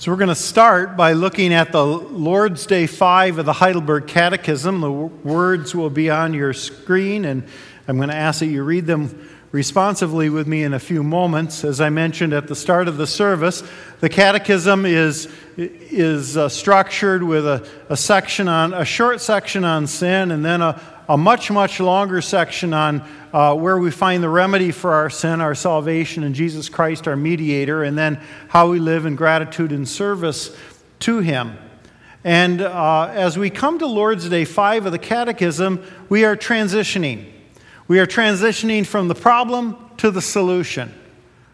[0.00, 4.06] So, we're going to start by looking at the Lord's Day 5 of the Heidelberg
[4.06, 4.80] Catechism.
[4.80, 7.46] The words will be on your screen, and
[7.86, 11.64] I'm going to ask that you read them responsively with me in a few moments.
[11.64, 13.62] As I mentioned at the start of the service,
[14.00, 15.28] the Catechism is,
[15.58, 20.62] is uh, structured with a, a section on a short section on sin, and then
[20.62, 20.80] a,
[21.10, 23.02] a much, much longer section on
[23.32, 27.16] uh, where we find the remedy for our sin, our salvation, in Jesus Christ, our
[27.16, 30.56] mediator, and then how we live in gratitude and service
[31.00, 31.58] to Him.
[32.22, 37.28] And uh, as we come to Lord's Day 5 of the Catechism, we are transitioning.
[37.88, 40.94] We are transitioning from the problem to the solution,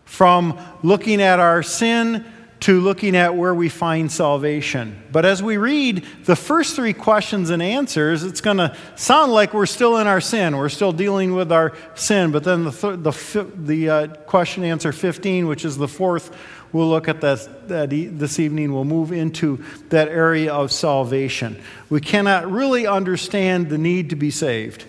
[0.05, 2.27] from looking at our sin
[2.61, 5.03] to looking at where we find salvation.
[5.13, 9.53] But as we read the first three questions and answers, it's going to sound like
[9.53, 10.57] we're still in our sin.
[10.57, 12.33] We're still dealing with our sin.
[12.33, 16.35] But then the, th- the, the uh, question answer 15, which is the fourth,
[16.73, 18.73] we'll look at that, that e- this evening.
[18.73, 21.61] We'll move into that area of salvation.
[21.91, 24.87] We cannot really understand the need to be saved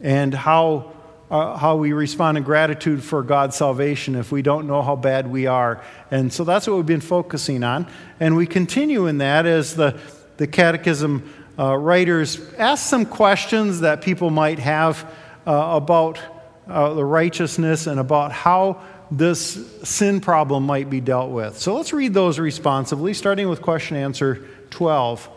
[0.00, 0.92] and how
[1.30, 5.28] uh, how we respond in gratitude for God's salvation if we don't know how bad
[5.30, 5.82] we are.
[6.10, 7.86] And so that's what we've been focusing on.
[8.20, 9.98] And we continue in that as the,
[10.36, 15.10] the Catechism uh, writers ask some questions that people might have
[15.46, 16.20] uh, about
[16.68, 21.58] uh, the righteousness and about how this sin problem might be dealt with.
[21.58, 25.28] So let's read those responsively, starting with question answer 12.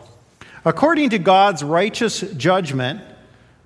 [0.64, 3.00] According to God's righteous judgment,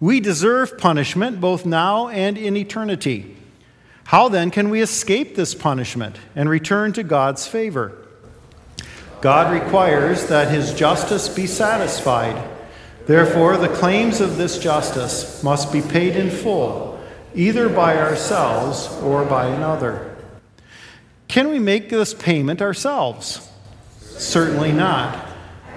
[0.01, 3.37] we deserve punishment both now and in eternity.
[4.05, 7.97] How then can we escape this punishment and return to God's favor?
[9.21, 12.51] God requires that his justice be satisfied.
[13.07, 17.03] Therefore, the claims of this justice must be paid in full,
[17.35, 20.15] either by ourselves or by another.
[21.29, 23.51] Can we make this payment ourselves?
[24.01, 25.29] Certainly not.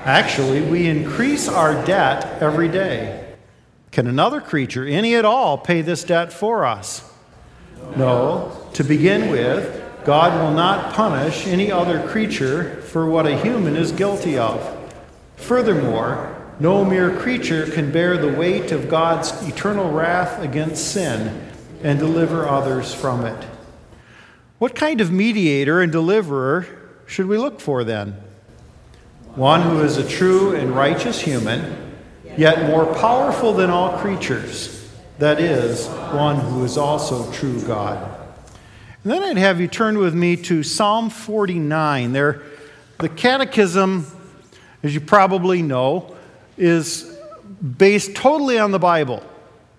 [0.03, 3.26] Actually, we increase our debt every day.
[3.97, 7.01] Can another creature, any at all, pay this debt for us?
[7.95, 8.55] No.
[8.73, 13.91] To begin with, God will not punish any other creature for what a human is
[13.91, 14.61] guilty of.
[15.37, 21.49] Furthermore, no mere creature can bear the weight of God's eternal wrath against sin
[21.81, 23.47] and deliver others from it.
[24.59, 26.67] What kind of mediator and deliverer
[27.07, 28.21] should we look for then?
[29.33, 31.86] One who is a true and righteous human
[32.37, 38.15] yet more powerful than all creatures, that is, one who is also true God.
[39.03, 42.13] And then I'd have you turn with me to Psalm 49.
[42.13, 42.43] There,
[42.99, 44.05] the Catechism,
[44.83, 46.15] as you probably know,
[46.57, 47.17] is
[47.77, 49.23] based totally on the Bible.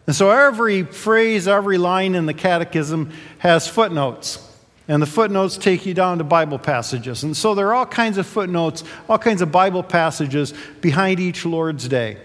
[0.07, 4.45] And so every phrase, every line in the Catechism has footnotes.
[4.89, 7.23] And the footnotes take you down to Bible passages.
[7.23, 11.45] And so there are all kinds of footnotes, all kinds of Bible passages behind each
[11.45, 12.17] Lord's Day.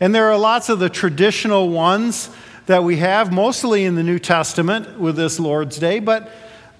[0.00, 2.30] And there are lots of the traditional ones
[2.66, 6.30] that we have, mostly in the New Testament with this Lord's Day, but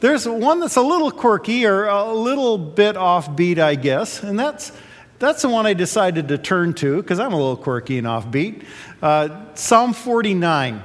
[0.00, 4.70] there's one that's a little quirky or a little bit offbeat, I guess, and that's,
[5.18, 8.64] that's the one I decided to turn to because I'm a little quirky and offbeat.
[9.02, 10.80] Uh, psalm 49.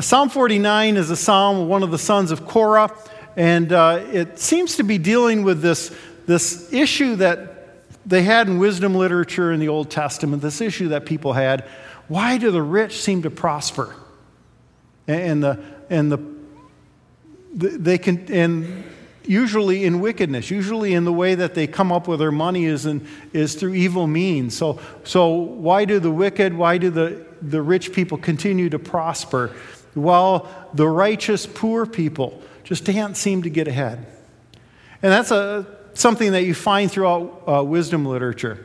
[0.00, 2.92] Psalm 49 is a psalm of one of the sons of Korah,
[3.36, 5.94] and uh, it seems to be dealing with this,
[6.26, 7.59] this issue that
[8.06, 11.64] they had in wisdom literature in the Old Testament this issue that people had
[12.10, 13.94] why do the rich seem to prosper?
[15.06, 16.18] And the, and the,
[17.54, 18.82] they can, and
[19.24, 22.84] usually in wickedness, usually in the way that they come up with their money is,
[22.84, 24.56] in, is through evil means.
[24.56, 29.54] So, so why do the wicked, why do the, the rich people continue to prosper
[29.94, 34.04] while the righteous poor people just can't seem to get ahead?
[35.00, 35.64] And that's a
[35.94, 38.58] something that you find throughout uh, wisdom literature.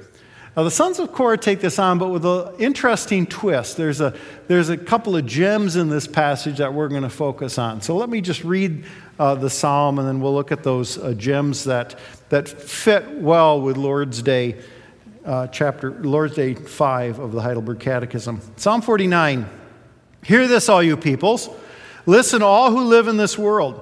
[0.55, 3.75] Now, the sons of Korah take this on, but with an interesting twist.
[3.75, 4.15] There's a,
[4.47, 7.81] there's a couple of gems in this passage that we're going to focus on.
[7.81, 8.85] So let me just read
[9.19, 11.99] uh, the psalm, and then we'll look at those uh, gems that,
[12.29, 14.61] that fit well with Lord's Day,
[15.25, 18.39] uh, chapter, Lord's Day 5 of the Heidelberg Catechism.
[18.55, 19.49] Psalm 49
[20.23, 21.49] Hear this, all you peoples.
[22.07, 23.79] Listen, all who live in this world,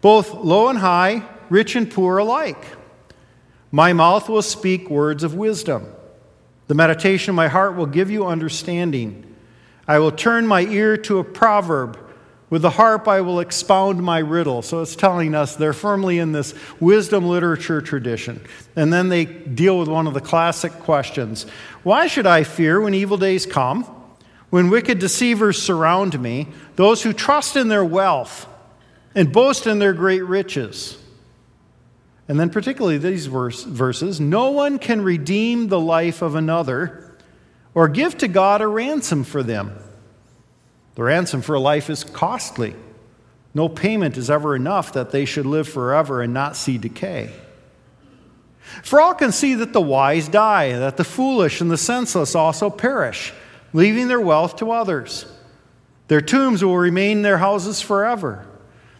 [0.00, 1.22] both low and high
[1.52, 2.64] rich and poor alike.
[3.70, 5.86] My mouth will speak words of wisdom.
[6.68, 9.36] The meditation of my heart will give you understanding.
[9.86, 11.98] I will turn my ear to a proverb.
[12.48, 14.62] With the harp, I will expound my riddle.
[14.62, 18.42] So it's telling us they're firmly in this wisdom literature tradition.
[18.74, 21.44] And then they deal with one of the classic questions
[21.82, 23.84] Why should I fear when evil days come?
[24.48, 28.46] When wicked deceivers surround me, those who trust in their wealth
[29.14, 31.01] and boast in their great riches?
[32.32, 37.14] And then particularly these verse, verses no one can redeem the life of another
[37.74, 39.76] or give to God a ransom for them.
[40.94, 42.74] The ransom for a life is costly.
[43.52, 47.34] No payment is ever enough that they should live forever and not see decay.
[48.82, 52.70] For all can see that the wise die, that the foolish and the senseless also
[52.70, 53.34] perish,
[53.74, 55.26] leaving their wealth to others.
[56.08, 58.46] Their tombs will remain their houses forever,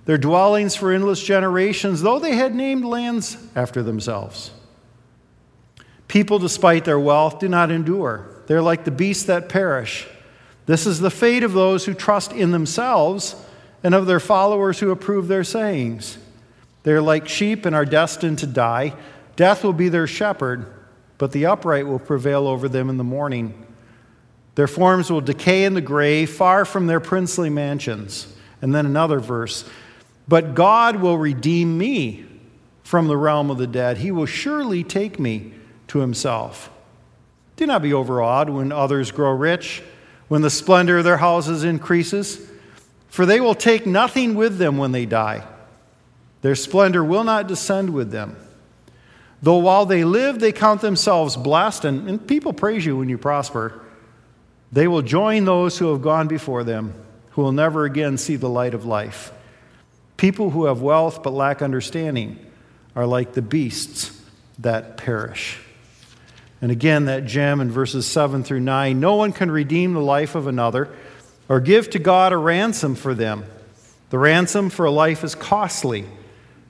[0.04, 4.50] their dwellings for endless generations, though they had named lands after themselves.
[6.08, 8.28] People, despite their wealth, do not endure.
[8.46, 10.06] They're like the beasts that perish.
[10.66, 13.37] This is the fate of those who trust in themselves
[13.82, 16.19] and of their followers who approve their sayings.
[16.82, 18.94] They're like sheep and are destined to die.
[19.37, 20.66] Death will be their shepherd,
[21.19, 23.66] but the upright will prevail over them in the morning.
[24.55, 28.32] Their forms will decay in the grave, far from their princely mansions.
[28.60, 29.69] And then another verse
[30.28, 32.24] But God will redeem me
[32.82, 33.98] from the realm of the dead.
[33.98, 35.52] He will surely take me
[35.88, 36.70] to himself.
[37.56, 39.82] Do not be overawed when others grow rich,
[40.28, 42.40] when the splendor of their houses increases,
[43.08, 45.46] for they will take nothing with them when they die.
[46.40, 48.36] Their splendor will not descend with them.
[49.42, 53.19] Though while they live, they count themselves blessed, and, and people praise you when you
[53.19, 53.80] prosper,
[54.70, 56.94] they will join those who have gone before them,
[57.32, 59.32] who will never again see the light of life.
[60.22, 62.38] People who have wealth but lack understanding
[62.94, 64.22] are like the beasts
[64.60, 65.58] that perish.
[66.60, 70.36] And again, that gem in verses 7 through 9 no one can redeem the life
[70.36, 70.94] of another
[71.48, 73.44] or give to God a ransom for them.
[74.10, 76.04] The ransom for a life is costly.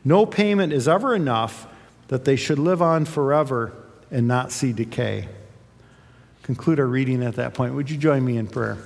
[0.02, 1.66] No payment is ever enough
[2.08, 3.74] that they should live on forever
[4.10, 5.28] and not see decay.
[6.42, 7.74] Conclude our reading at that point.
[7.74, 8.78] Would you join me in prayer?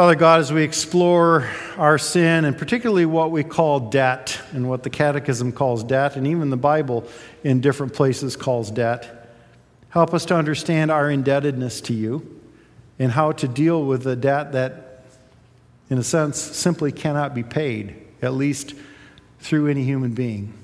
[0.00, 4.82] Father God, as we explore our sin and particularly what we call debt and what
[4.82, 7.06] the Catechism calls debt, and even the Bible
[7.44, 9.28] in different places calls debt,
[9.90, 12.40] help us to understand our indebtedness to you
[12.98, 15.04] and how to deal with the debt that,
[15.90, 18.74] in a sense, simply cannot be paid, at least
[19.40, 20.54] through any human being.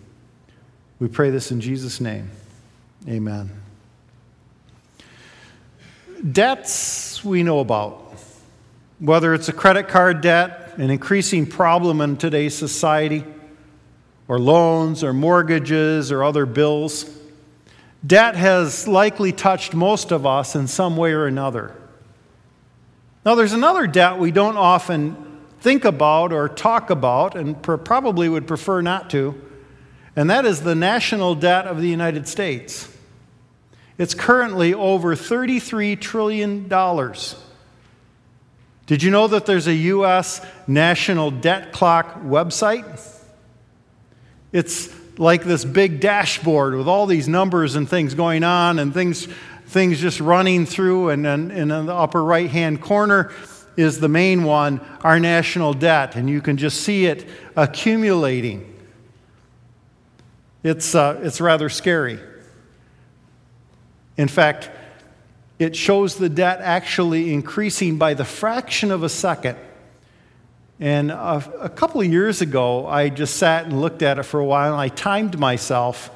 [0.99, 2.31] We pray this in Jesus' name.
[3.07, 3.51] Amen.
[6.33, 8.06] Debts we know about
[8.99, 13.25] whether it's a credit card debt, an increasing problem in today's society,
[14.29, 17.09] or loans or mortgages or other bills,
[18.07, 21.75] debt has likely touched most of us in some way or another.
[23.25, 28.47] Now, there's another debt we don't often think about or talk about, and probably would
[28.47, 29.41] prefer not to,
[30.15, 32.93] and that is the national debt of the United States.
[33.99, 36.69] It's currently over $33 trillion.
[38.87, 40.41] Did you know that there's a U.S.
[40.69, 42.85] national debt clock website?
[44.53, 49.27] It's like this big dashboard with all these numbers and things going on and things,
[49.67, 51.11] things just running through.
[51.11, 53.33] And then in the upper right hand corner
[53.77, 56.15] is the main one, our national debt.
[56.15, 58.73] And you can just see it accumulating.
[60.63, 62.21] It's, uh, it's rather scary.
[64.17, 64.71] In fact,
[65.59, 69.57] it shows the debt actually increasing by the fraction of a second.
[70.79, 74.41] And a, a, couple of years ago, I just sat and looked at it for
[74.41, 76.11] a while, and I timed myself,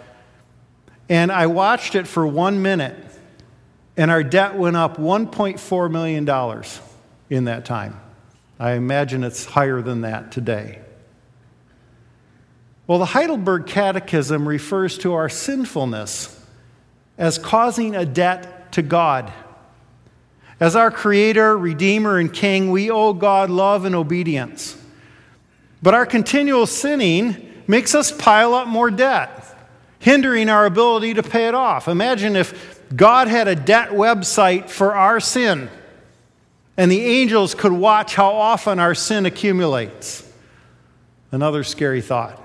[1.08, 2.96] and I watched it for one minute,
[3.96, 6.64] and our debt went up $1.4 million
[7.30, 7.98] in that time.
[8.58, 10.80] I imagine it's higher than that today.
[12.86, 16.38] Well, the Heidelberg Catechism refers to our sinfulness
[17.16, 19.32] as causing a debt to God.
[20.58, 24.76] As our Creator, Redeemer, and King, we owe God love and obedience.
[25.82, 29.56] But our continual sinning makes us pile up more debt,
[29.98, 31.88] hindering our ability to pay it off.
[31.88, 35.70] Imagine if God had a debt website for our sin,
[36.76, 40.26] and the angels could watch how often our sin accumulates.
[41.32, 42.39] Another scary thought.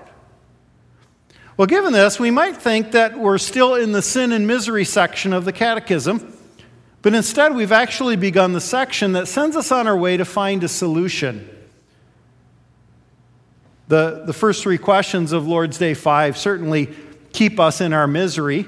[1.56, 5.32] Well, given this, we might think that we're still in the sin and misery section
[5.32, 6.36] of the Catechism,
[7.00, 10.62] but instead we've actually begun the section that sends us on our way to find
[10.64, 11.48] a solution.
[13.88, 16.90] The, the first three questions of Lord's Day 5 certainly
[17.32, 18.66] keep us in our misery,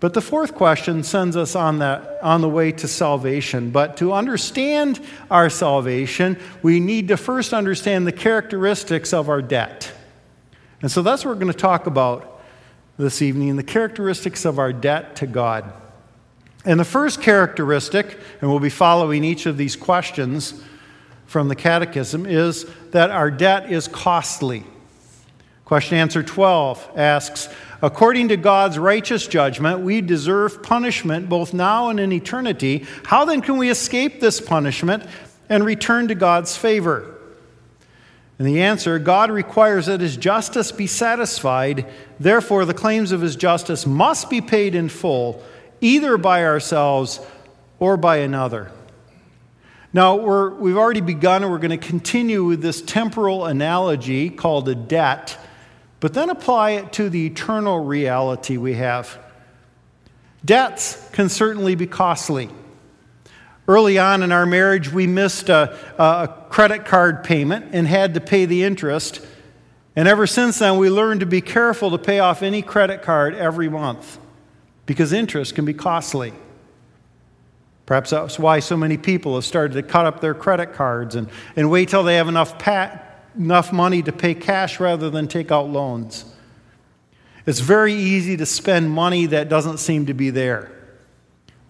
[0.00, 3.70] but the fourth question sends us on, that, on the way to salvation.
[3.70, 4.98] But to understand
[5.30, 9.92] our salvation, we need to first understand the characteristics of our debt.
[10.82, 12.40] And so that's what we're going to talk about
[12.96, 15.72] this evening the characteristics of our debt to God.
[16.64, 20.62] And the first characteristic, and we'll be following each of these questions
[21.26, 24.64] from the Catechism, is that our debt is costly.
[25.64, 27.48] Question answer 12 asks
[27.82, 32.84] According to God's righteous judgment, we deserve punishment both now and in eternity.
[33.04, 35.04] How then can we escape this punishment
[35.48, 37.19] and return to God's favor?
[38.40, 41.84] And the answer God requires that his justice be satisfied.
[42.18, 45.42] Therefore, the claims of his justice must be paid in full,
[45.82, 47.20] either by ourselves
[47.78, 48.72] or by another.
[49.92, 50.14] Now,
[50.56, 54.74] we have already begun, and we're going to continue with this temporal analogy called a
[54.74, 55.36] debt,
[56.00, 59.18] but then apply it to the eternal reality we have.
[60.42, 62.48] Debts can certainly be costly.
[63.70, 68.20] Early on in our marriage, we missed a, a credit card payment and had to
[68.20, 69.24] pay the interest.
[69.94, 73.32] And ever since then, we learned to be careful to pay off any credit card
[73.36, 74.18] every month
[74.86, 76.32] because interest can be costly.
[77.86, 81.28] Perhaps that's why so many people have started to cut up their credit cards and,
[81.54, 82.98] and wait till they have enough, pa-
[83.38, 86.24] enough money to pay cash rather than take out loans.
[87.46, 90.72] It's very easy to spend money that doesn't seem to be there,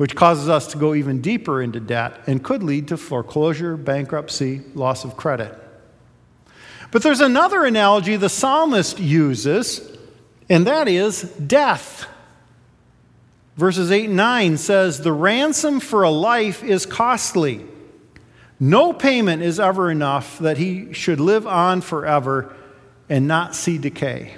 [0.00, 4.62] which causes us to go even deeper into debt and could lead to foreclosure, bankruptcy,
[4.74, 5.54] loss of credit.
[6.90, 9.94] But there's another analogy the psalmist uses,
[10.48, 12.06] and that is death.
[13.58, 17.66] Verses 8 and 9 says, The ransom for a life is costly.
[18.58, 22.56] No payment is ever enough that he should live on forever
[23.10, 24.34] and not see decay.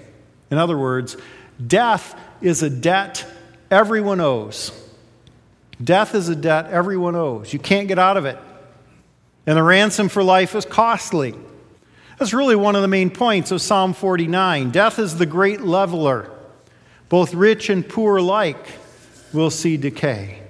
[0.50, 1.16] In other words,
[1.64, 3.24] death is a debt
[3.70, 4.72] everyone owes.
[5.82, 7.52] Death is a debt everyone owes.
[7.52, 8.38] You can't get out of it.
[9.46, 11.34] And the ransom for life is costly.
[12.18, 14.70] That's really one of the main points of Psalm 49.
[14.70, 16.30] Death is the great leveler,
[17.08, 18.64] both rich and poor alike
[19.32, 20.42] will see decay.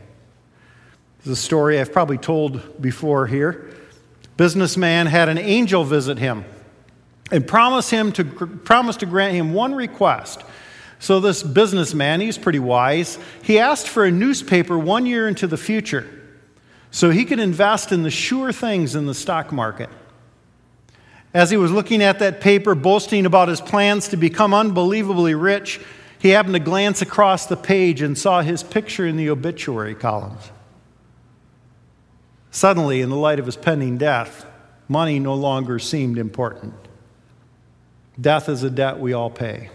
[1.18, 3.70] This is a story I've probably told before here.
[4.36, 6.44] Businessman had an angel visit him
[7.30, 10.42] and promise him to promise to grant him one request.
[11.02, 15.56] So this businessman, he's pretty wise, he asked for a newspaper one year into the
[15.56, 16.08] future
[16.92, 19.90] so he could invest in the sure things in the stock market.
[21.34, 25.80] As he was looking at that paper, boasting about his plans to become unbelievably rich,
[26.20, 30.52] he happened to glance across the page and saw his picture in the obituary columns.
[32.52, 34.46] Suddenly, in the light of his pending death,
[34.86, 36.74] money no longer seemed important.
[38.20, 39.68] Death is a debt we all pay.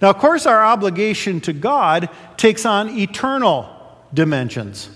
[0.00, 3.68] Now, of course, our obligation to God takes on eternal
[4.12, 4.90] dimensions.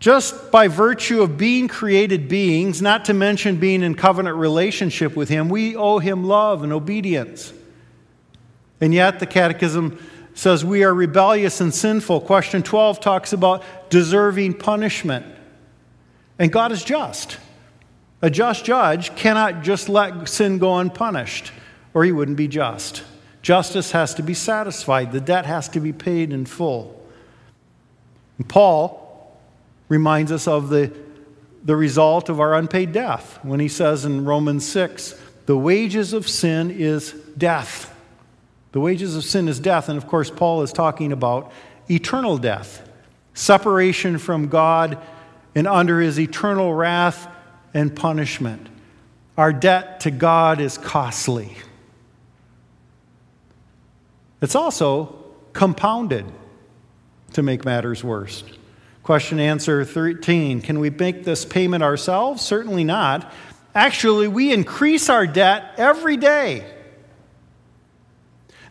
[0.00, 5.28] Just by virtue of being created beings, not to mention being in covenant relationship with
[5.28, 7.52] Him, we owe Him love and obedience.
[8.80, 9.98] And yet, the Catechism
[10.34, 12.22] says we are rebellious and sinful.
[12.22, 15.24] Question 12 talks about deserving punishment.
[16.38, 17.38] And God is just.
[18.20, 21.52] A just judge cannot just let sin go unpunished,
[21.94, 23.04] or he wouldn't be just.
[23.44, 26.98] Justice has to be satisfied, the debt has to be paid in full.
[28.38, 29.38] And Paul
[29.90, 30.90] reminds us of the,
[31.62, 36.26] the result of our unpaid death when he says in Romans 6 the wages of
[36.26, 37.94] sin is death.
[38.72, 39.90] The wages of sin is death.
[39.90, 41.52] And of course, Paul is talking about
[41.90, 42.88] eternal death,
[43.34, 44.96] separation from God
[45.54, 47.28] and under his eternal wrath
[47.74, 48.68] and punishment.
[49.36, 51.58] Our debt to God is costly.
[54.44, 55.24] It's also
[55.54, 56.26] compounded
[57.32, 58.44] to make matters worse.
[59.02, 62.42] Question answer 13 Can we make this payment ourselves?
[62.42, 63.32] Certainly not.
[63.74, 66.70] Actually, we increase our debt every day.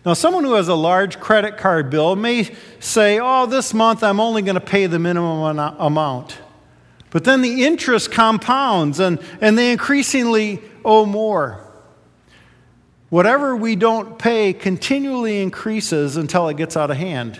[0.05, 4.19] Now, someone who has a large credit card bill may say, Oh, this month I'm
[4.19, 6.37] only going to pay the minimum amount.
[7.09, 11.72] But then the interest compounds and, and they increasingly owe more.
[13.13, 17.39] Whatever we don't pay continually increases until it gets out of hand.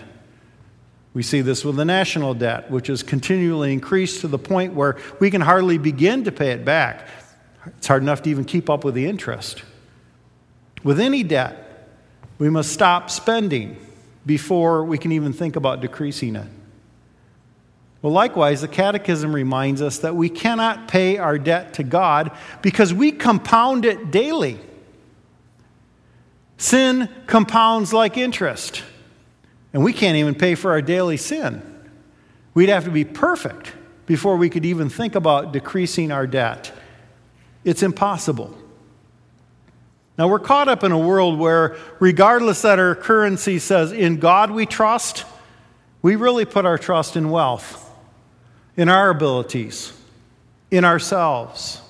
[1.14, 4.96] We see this with the national debt, which has continually increased to the point where
[5.18, 7.08] we can hardly begin to pay it back.
[7.66, 9.64] It's hard enough to even keep up with the interest.
[10.84, 11.88] With any debt,
[12.38, 13.76] we must stop spending
[14.24, 16.46] before we can even think about decreasing it.
[18.00, 22.30] Well, likewise, the Catechism reminds us that we cannot pay our debt to God
[22.62, 24.60] because we compound it daily.
[26.56, 28.82] Sin compounds like interest,
[29.72, 31.62] and we can't even pay for our daily sin.
[32.54, 33.72] We'd have to be perfect
[34.06, 36.72] before we could even think about decreasing our debt.
[37.64, 38.56] It's impossible.
[40.16, 44.50] Now, we're caught up in a world where, regardless that our currency says, in God
[44.52, 45.24] we trust,
[46.02, 47.90] we really put our trust in wealth,
[48.76, 49.92] in our abilities,
[50.70, 51.80] in ourselves.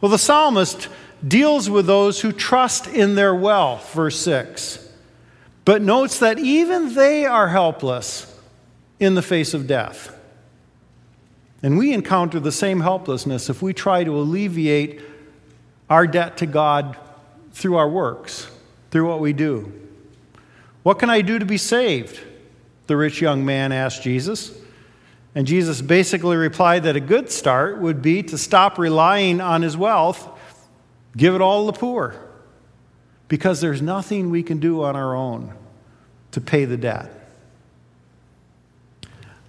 [0.00, 0.88] Well, the psalmist
[1.26, 4.88] deals with those who trust in their wealth, verse 6,
[5.64, 8.38] but notes that even they are helpless
[9.00, 10.14] in the face of death.
[11.62, 15.00] And we encounter the same helplessness if we try to alleviate
[15.90, 16.96] our debt to God
[17.52, 18.48] through our works,
[18.90, 19.72] through what we do.
[20.84, 22.20] What can I do to be saved?
[22.86, 24.56] The rich young man asked Jesus.
[25.34, 29.76] And Jesus basically replied that a good start would be to stop relying on his
[29.76, 30.28] wealth,
[31.18, 32.14] give it all to the poor,
[33.26, 35.52] because there's nothing we can do on our own
[36.30, 37.12] to pay the debt.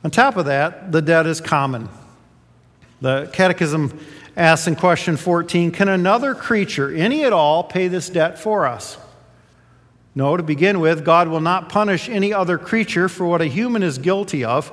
[0.03, 1.87] On top of that, the debt is common.
[3.01, 3.97] The Catechism
[4.35, 8.97] asks in question 14 Can another creature, any at all, pay this debt for us?
[10.15, 13.83] No, to begin with, God will not punish any other creature for what a human
[13.83, 14.71] is guilty of.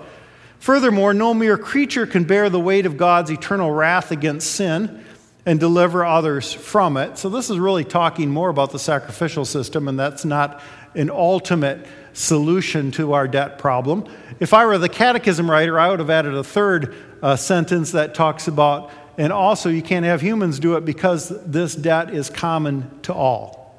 [0.58, 5.04] Furthermore, no mere creature can bear the weight of God's eternal wrath against sin
[5.46, 7.16] and deliver others from it.
[7.16, 10.60] So, this is really talking more about the sacrificial system, and that's not
[10.96, 14.04] an ultimate solution to our debt problem.
[14.40, 18.14] If I were the catechism writer, I would have added a third uh, sentence that
[18.14, 23.00] talks about, and also you can't have humans do it because this debt is common
[23.02, 23.74] to all.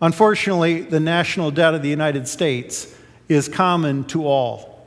[0.00, 2.94] Unfortunately, the national debt of the United States
[3.28, 4.86] is common to all.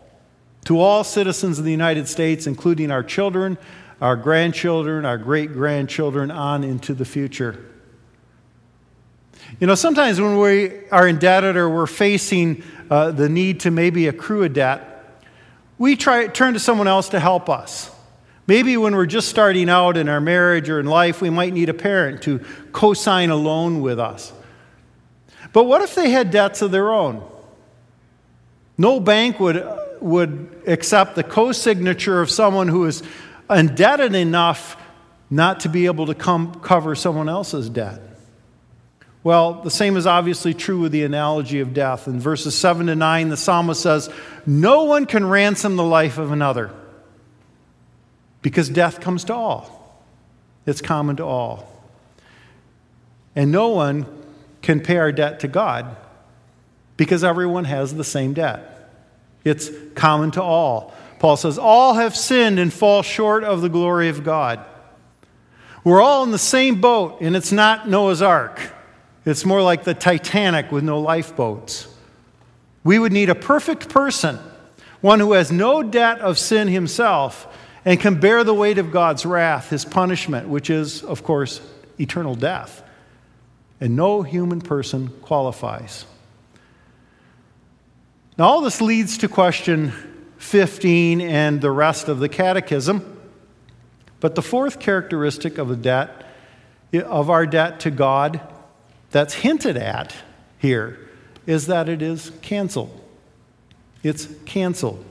[0.65, 3.57] To all citizens of the United States, including our children,
[4.01, 7.63] our grandchildren, our great grandchildren, on into the future.
[9.59, 14.07] You know, sometimes when we are indebted or we're facing uh, the need to maybe
[14.07, 14.93] accrue a debt,
[15.77, 17.91] we try turn to someone else to help us.
[18.45, 21.69] Maybe when we're just starting out in our marriage or in life, we might need
[21.69, 24.31] a parent to co sign a loan with us.
[25.53, 27.27] But what if they had debts of their own?
[28.77, 29.67] No bank would,
[30.01, 33.03] would accept the co signature of someone who is
[33.49, 34.77] indebted enough
[35.29, 38.01] not to be able to come cover someone else's debt.
[39.23, 42.07] Well, the same is obviously true with the analogy of death.
[42.07, 44.09] In verses 7 to 9, the psalmist says,
[44.45, 46.71] No one can ransom the life of another
[48.41, 50.01] because death comes to all,
[50.65, 51.69] it's common to all.
[53.35, 54.05] And no one
[54.61, 55.95] can pay our debt to God
[56.95, 58.89] because everyone has the same debt.
[59.43, 60.93] It's common to all.
[61.19, 64.63] Paul says, All have sinned and fall short of the glory of God.
[65.83, 68.59] We're all in the same boat, and it's not Noah's Ark.
[69.25, 71.87] It's more like the Titanic with no lifeboats.
[72.83, 74.39] We would need a perfect person,
[75.01, 77.47] one who has no debt of sin himself
[77.83, 81.61] and can bear the weight of God's wrath, his punishment, which is, of course,
[81.99, 82.83] eternal death
[83.79, 86.05] and no human person qualifies.
[88.37, 89.93] Now, all this leads to question
[90.37, 93.17] 15 and the rest of the catechism.
[94.19, 96.25] But the fourth characteristic of a debt,
[96.93, 98.41] of our debt to God,
[99.11, 100.15] that's hinted at
[100.59, 100.99] here,
[101.45, 103.01] is that it is canceled.
[104.03, 105.03] It's canceled.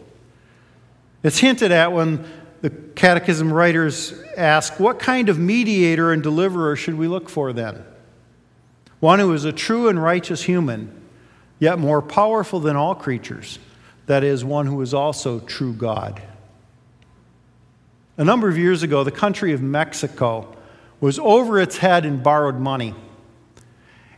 [1.23, 2.25] It's hinted at when
[2.61, 7.85] the catechism writers ask, What kind of mediator and deliverer should we look for then?
[9.01, 10.91] one who is a true and righteous human,
[11.59, 13.59] yet more powerful than all creatures,
[14.07, 16.23] that is, one who is also true God.
[18.17, 20.57] A number of years ago, the country of Mexico
[21.01, 22.95] was over its head in borrowed money.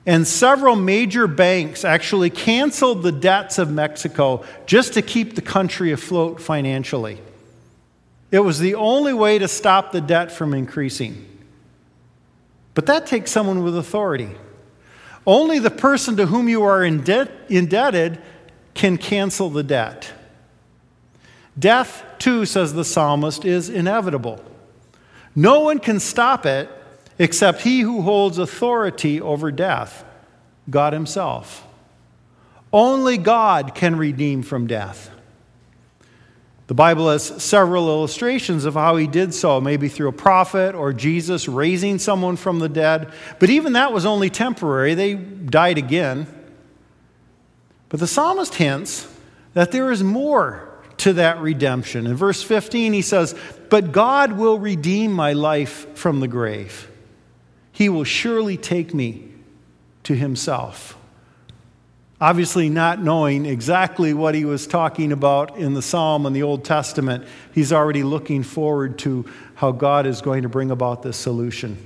[0.06, 5.92] And several major banks actually canceled the debts of Mexico just to keep the country
[5.92, 7.20] afloat financially.
[8.30, 11.26] It was the only way to stop the debt from increasing.
[12.74, 14.30] But that takes someone with authority.
[15.26, 18.22] Only the person to whom you are indebted
[18.78, 20.12] can cancel the debt.
[21.58, 24.40] Death, too, says the psalmist, is inevitable.
[25.34, 26.70] No one can stop it
[27.18, 30.04] except he who holds authority over death,
[30.70, 31.66] God Himself.
[32.72, 35.10] Only God can redeem from death.
[36.68, 40.92] The Bible has several illustrations of how he did so, maybe through a prophet or
[40.92, 43.12] Jesus raising someone from the dead.
[43.40, 46.28] But even that was only temporary, they died again.
[47.88, 49.08] But the psalmist hints
[49.54, 52.06] that there is more to that redemption.
[52.06, 53.34] In verse 15, he says,
[53.70, 56.90] But God will redeem my life from the grave,
[57.72, 59.28] He will surely take me
[60.04, 60.96] to Himself.
[62.20, 66.64] Obviously, not knowing exactly what he was talking about in the psalm in the Old
[66.64, 67.24] Testament,
[67.54, 69.24] he's already looking forward to
[69.54, 71.78] how God is going to bring about this solution.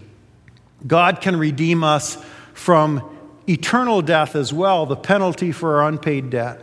[0.87, 2.17] God can redeem us
[2.55, 3.12] from
[3.49, 6.61] eternal death as well, the penalty for our unpaid debt.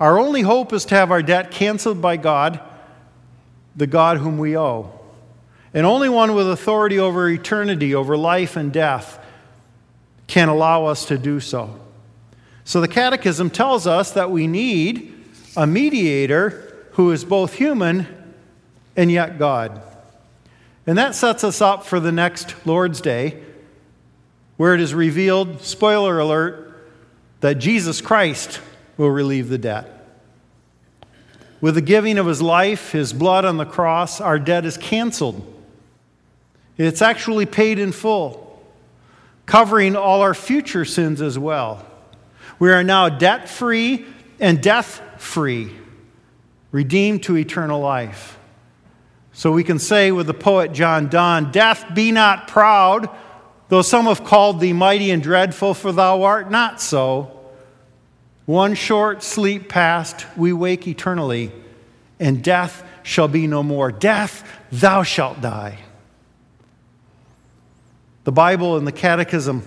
[0.00, 2.60] Our only hope is to have our debt canceled by God,
[3.74, 4.92] the God whom we owe.
[5.74, 9.24] And only one with authority over eternity, over life and death,
[10.26, 11.78] can allow us to do so.
[12.64, 15.14] So the Catechism tells us that we need
[15.56, 18.06] a mediator who is both human
[18.96, 19.82] and yet God.
[20.86, 23.42] And that sets us up for the next Lord's Day,
[24.58, 26.74] where it is revealed, spoiler alert,
[27.40, 28.60] that Jesus Christ
[28.98, 29.94] will relieve the debt.
[31.60, 35.54] With the giving of his life, his blood on the cross, our debt is canceled.
[36.76, 38.60] It's actually paid in full,
[39.46, 41.86] covering all our future sins as well.
[42.58, 44.06] We are now debt free
[44.40, 45.72] and death free,
[46.72, 48.38] redeemed to eternal life.
[49.32, 53.08] So we can say with the poet John Donne, Death, be not proud,
[53.68, 57.30] though some have called thee mighty and dreadful, for thou art not so.
[58.46, 61.52] One short sleep past, we wake eternally,
[62.18, 63.92] and death shall be no more.
[63.92, 65.78] Death, thou shalt die.
[68.24, 69.62] The Bible and the Catechism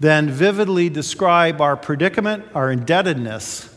[0.00, 3.72] then vividly describe our predicament, our indebtedness,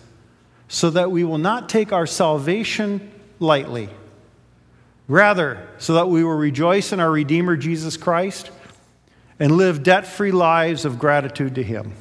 [0.68, 3.90] so that we will not take our salvation lightly.
[5.08, 8.52] Rather, so that we will rejoice in our Redeemer Jesus Christ
[9.40, 11.94] and live debt free lives of gratitude to Him.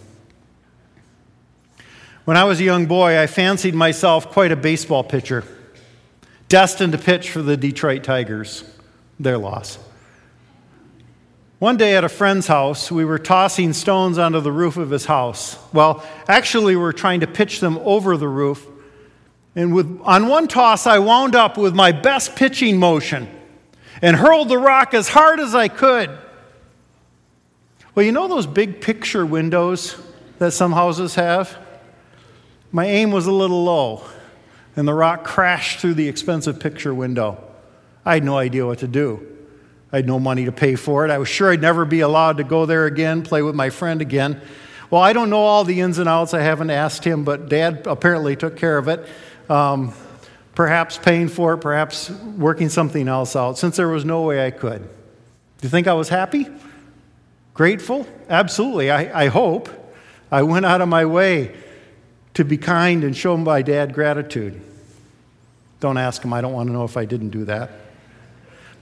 [2.24, 5.44] When I was a young boy, I fancied myself quite a baseball pitcher,
[6.48, 8.64] destined to pitch for the Detroit Tigers.
[9.18, 9.78] Their loss.
[11.58, 15.06] One day at a friend's house, we were tossing stones onto the roof of his
[15.06, 15.58] house.
[15.72, 18.66] Well, actually, we were trying to pitch them over the roof.
[19.54, 23.26] And with, on one toss, I wound up with my best pitching motion
[24.02, 26.10] and hurled the rock as hard as I could.
[27.96, 29.96] Well, you know those big picture windows
[30.38, 31.56] that some houses have?
[32.70, 34.02] My aim was a little low,
[34.76, 37.42] and the rock crashed through the expensive picture window.
[38.04, 39.26] I had no idea what to do.
[39.90, 41.10] I had no money to pay for it.
[41.10, 44.02] I was sure I'd never be allowed to go there again, play with my friend
[44.02, 44.42] again.
[44.90, 46.34] Well, I don't know all the ins and outs.
[46.34, 49.08] I haven't asked him, but Dad apparently took care of it.
[49.48, 49.94] Um,
[50.54, 54.50] perhaps paying for it, perhaps working something else out, since there was no way I
[54.50, 54.82] could.
[54.82, 54.88] Do
[55.62, 56.46] you think I was happy?
[57.56, 58.06] Grateful?
[58.28, 58.90] Absolutely.
[58.90, 59.70] I, I hope.
[60.30, 61.56] I went out of my way
[62.34, 64.60] to be kind and show my dad gratitude.
[65.80, 66.34] Don't ask him.
[66.34, 67.70] I don't want to know if I didn't do that.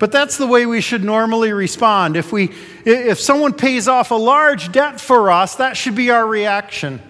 [0.00, 2.16] But that's the way we should normally respond.
[2.16, 2.52] If, we,
[2.84, 7.00] if someone pays off a large debt for us, that should be our reaction.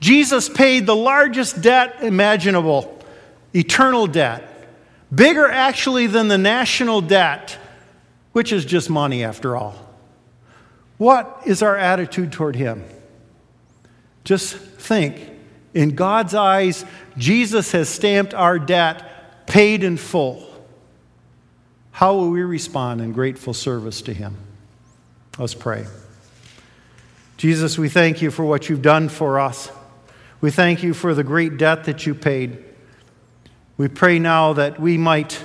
[0.00, 2.92] Jesus paid the largest debt imaginable
[3.54, 4.68] eternal debt,
[5.14, 7.56] bigger actually than the national debt,
[8.32, 9.85] which is just money after all.
[10.98, 12.84] What is our attitude toward Him?
[14.24, 15.30] Just think
[15.74, 16.84] in God's eyes,
[17.18, 20.42] Jesus has stamped our debt paid in full.
[21.92, 24.36] How will we respond in grateful service to Him?
[25.38, 25.86] Let's pray.
[27.36, 29.70] Jesus, we thank you for what you've done for us.
[30.40, 32.64] We thank you for the great debt that you paid.
[33.76, 35.42] We pray now that we might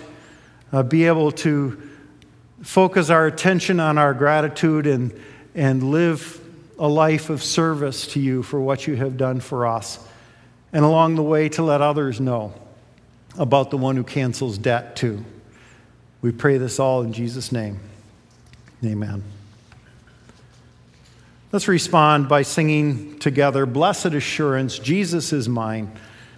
[0.71, 1.89] uh, be able to
[2.61, 5.13] focus our attention on our gratitude and,
[5.55, 6.39] and live
[6.79, 9.99] a life of service to you for what you have done for us.
[10.73, 12.53] And along the way, to let others know
[13.37, 15.23] about the one who cancels debt too.
[16.21, 17.79] We pray this all in Jesus' name.
[18.83, 19.23] Amen.
[21.51, 25.91] Let's respond by singing together Blessed Assurance, Jesus is mine.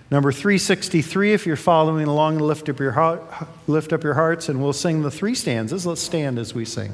[0.09, 3.21] Number 363, if you're following along, lift up, your heart,
[3.67, 5.85] lift up your hearts and we'll sing the three stanzas.
[5.85, 6.93] Let's stand as we sing.